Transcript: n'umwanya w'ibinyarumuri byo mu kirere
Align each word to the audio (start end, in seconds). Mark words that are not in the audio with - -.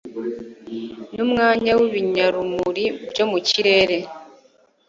n'umwanya 1.15 1.71
w'ibinyarumuri 1.79 2.85
byo 3.09 3.25
mu 3.31 3.39
kirere 3.47 3.97